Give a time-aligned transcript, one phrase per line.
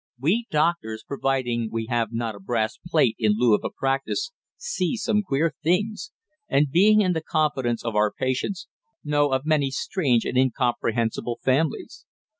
[0.19, 4.97] We doctors, providing we have not a brass plate in lieu of a practice, see
[4.97, 6.11] some queer things,
[6.49, 8.67] and being in the confidence of our patients,
[9.03, 12.07] know of many strange and incomprehensible families.